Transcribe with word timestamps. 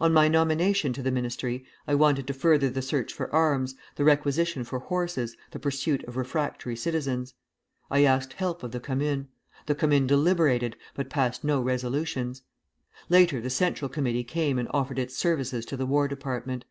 On 0.00 0.12
my 0.12 0.28
nomination 0.28 0.92
to 0.92 1.02
the 1.02 1.10
ministry 1.10 1.64
I 1.88 1.96
wanted 1.96 2.28
to 2.28 2.32
further 2.32 2.70
the 2.70 2.80
search 2.80 3.12
for 3.12 3.28
arms, 3.34 3.74
the 3.96 4.04
requisition 4.04 4.62
for 4.62 4.78
horses, 4.78 5.36
the 5.50 5.58
pursuit 5.58 6.04
of 6.04 6.16
refractory 6.16 6.76
citizens. 6.76 7.34
I 7.90 8.04
asked 8.04 8.34
help 8.34 8.62
of 8.62 8.70
the 8.70 8.78
Commune; 8.78 9.26
the 9.66 9.74
Commune 9.74 10.06
deliberated, 10.06 10.76
but 10.94 11.10
passed 11.10 11.42
no 11.42 11.60
resolutions. 11.60 12.42
Later 13.08 13.40
the 13.40 13.50
Central 13.50 13.88
Committee 13.88 14.22
came 14.22 14.60
and 14.60 14.68
offered 14.72 15.00
its 15.00 15.16
services 15.16 15.66
to 15.66 15.76
the 15.76 15.86
War 15.86 16.06
Department. 16.06 16.66